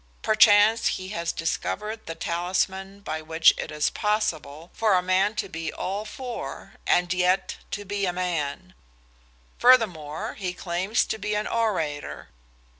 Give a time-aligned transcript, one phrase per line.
[0.23, 5.47] Perchance he has discovered the talisman by which it is possible for a man to
[5.47, 8.73] be all four, and yet to be a man,
[9.59, 12.29] Furthermore, he claims to be an orator.